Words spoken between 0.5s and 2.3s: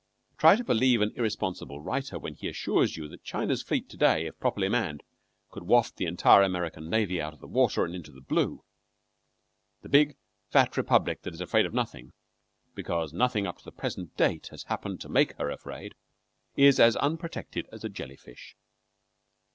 to believe an irresponsible writer